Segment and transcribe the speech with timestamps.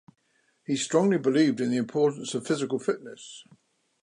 [0.65, 3.43] He strongly believed in the importance of physical fitness.